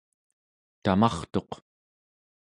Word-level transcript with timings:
tamartuq 0.83 1.51